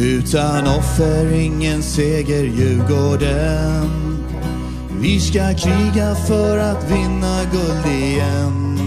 Utan 0.00 0.66
offer 0.66 1.32
ingen 1.32 1.82
seger 1.82 2.44
Djurgården. 2.44 3.88
Vi 5.00 5.20
ska 5.20 5.54
kriga 5.54 6.14
för 6.14 6.58
att 6.58 6.90
vinna 6.90 7.40
guld 7.52 7.86
igen. 8.02 8.78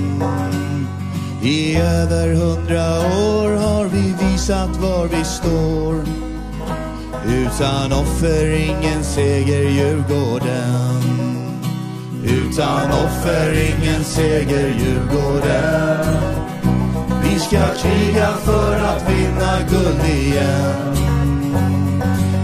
I 1.44 1.76
över 1.76 2.34
hundra 2.34 3.00
år 3.00 3.56
har 3.56 3.86
vi 3.86 4.14
visat 4.26 4.78
var 4.78 5.08
vi 5.08 5.24
står. 5.24 6.04
Utan 7.28 7.92
offer 7.92 8.52
ingen 8.56 9.04
seger 9.04 9.70
Djurgården. 9.70 11.02
Utan 12.24 12.92
offer 12.92 13.54
ingen 13.54 14.04
seger 14.04 14.68
Djurgården. 14.68 16.06
Vi 17.24 17.40
ska 17.40 17.60
kriga 17.82 18.28
för 18.28 18.76
att 18.76 19.10
guld 19.60 20.06
igen. 20.06 20.96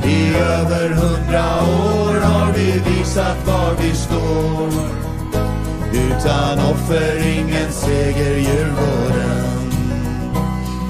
I 0.06 0.36
över 0.36 0.90
hundra 0.90 1.46
år 1.62 2.20
har 2.22 2.54
vi 2.54 2.72
visat 2.72 3.48
var 3.48 3.74
vi 3.82 3.96
står. 3.96 4.72
Utan 5.94 6.60
offer 6.60 7.28
ingen 7.28 7.72
seger 7.72 8.38
Djurgården. 8.38 9.72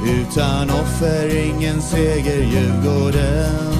Utan 0.05 0.69
offer 0.69 1.35
ingen 1.35 1.81
seger 1.81 2.41
Djurgården. 2.41 3.77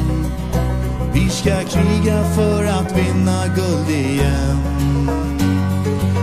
Vi 1.14 1.30
ska 1.30 1.52
kriga 1.52 2.24
för 2.24 2.66
att 2.66 2.98
vinna 2.98 3.48
guld 3.56 3.90
igen. 3.90 4.58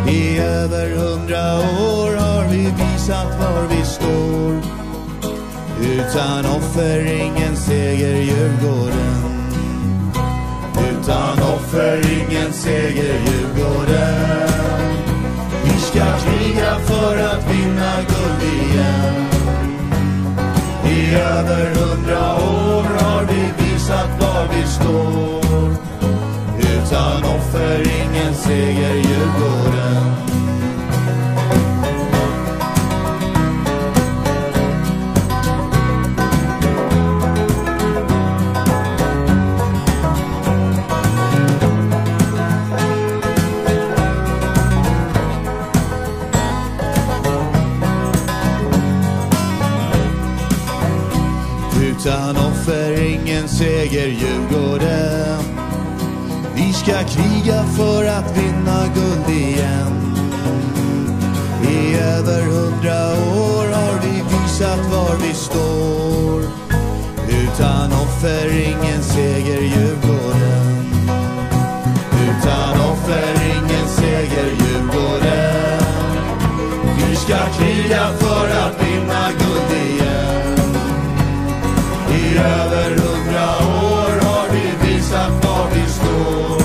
I 0.08 0.38
över 0.38 0.90
hundra 0.96 1.54
år 1.58 2.16
har 2.16 2.48
vi 2.48 2.62
visat 2.62 3.40
var 3.40 3.68
vi 3.70 3.84
står. 3.84 4.73
Utan 5.94 6.46
offer 6.46 7.06
ingen 7.06 7.56
seger 7.56 8.16
Djurgården. 8.16 9.24
Utan 10.90 11.38
offer 11.38 11.96
ingen 11.96 12.52
seger 12.52 13.14
Djurgården. 13.26 14.48
Vi 15.64 15.80
ska 15.80 16.00
kriga 16.00 16.74
för 16.78 17.18
att 17.18 17.50
vinna 17.50 17.92
guld 18.08 18.52
igen. 18.52 19.24
I 20.86 21.14
över 21.14 21.74
hundra 21.74 22.34
år 22.34 22.84
har 22.98 23.24
vi 23.24 23.64
visat 23.64 24.08
var 24.20 24.48
vi 24.54 24.66
står. 24.66 25.70
Utan 26.58 27.24
offer 27.24 27.80
ingen 27.80 28.34
seger 28.34 29.03
utan 52.04 52.36
offer 52.36 53.02
ingen 53.02 53.48
seger 53.48 54.06
Djurgården. 54.06 55.44
Vi 56.54 56.72
ska 56.72 56.92
kriga 56.92 57.64
för 57.64 58.04
att 58.04 58.38
vinna 58.38 58.84
guld 58.94 59.38
igen. 59.38 60.16
I 61.62 61.96
över 61.96 62.42
hundra 62.42 63.12
år 63.36 63.66
har 63.72 64.00
vi 64.02 64.22
visat 64.22 64.78
var 64.92 65.16
vi 65.16 65.34
står. 65.34 66.42
Utan 67.28 67.92
offer 67.92 68.58
ingen 68.58 69.02
seger 69.02 69.60
Djurgården. 69.60 70.86
Utan 72.12 72.80
offer 72.80 73.34
ingen 73.44 73.88
seger 73.88 74.46
Djurgården. 74.46 75.82
Vi 76.96 77.16
ska 77.16 77.36
kriga 77.58 78.08
för 78.18 78.48
att 78.48 78.82
vinna 78.82 79.28
guld 79.38 79.70
igen. 79.70 79.73
I 82.34 82.36
över 82.36 82.90
hundra 82.90 83.48
år 83.86 84.24
har 84.26 84.48
du 84.48 84.86
visat 84.86 85.44
var 85.44 85.66
vi 85.74 85.90
står. 85.90 86.62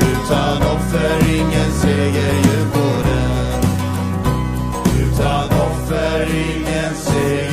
Utan 0.00 0.62
offer 0.62 1.34
ingen 1.34 1.72
seger 1.72 2.34
ju 2.34 2.70
på 2.72 2.88
den. 3.08 3.62
Utan 5.02 5.44
offer 5.44 6.28
ingen 6.34 6.94
seger 6.94 7.51